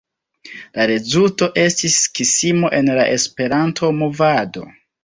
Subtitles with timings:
[0.77, 4.71] La rezulto estis skismo en la esperanto-movado.